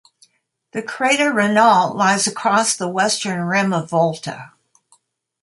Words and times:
The 0.71 0.81
crater 0.81 1.31
Regnault 1.31 1.95
lies 1.95 2.25
across 2.25 2.75
the 2.75 2.89
western 2.89 3.41
rim 3.43 3.71
of 3.71 3.87
Volta. 3.91 4.51